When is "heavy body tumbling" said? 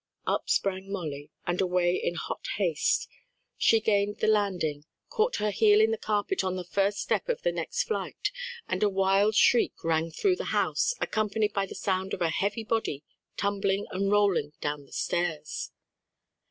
12.31-13.85